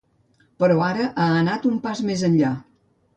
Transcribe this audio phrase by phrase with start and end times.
[0.61, 2.51] Però ara ha anat un pas més enllà.